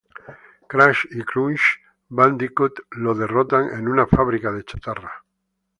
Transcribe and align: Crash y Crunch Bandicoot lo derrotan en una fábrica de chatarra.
Crash 0.67 1.07
y 1.11 1.23
Crunch 1.23 1.79
Bandicoot 2.09 2.73
lo 2.89 3.13
derrotan 3.13 3.69
en 3.77 3.87
una 3.87 4.07
fábrica 4.07 4.51
de 4.51 4.63
chatarra. 4.63 5.23